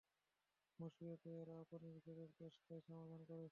[0.79, 3.49] মসিয়ে Poirot, আপনি মিশরের কেসটার সমাধান করেছেন!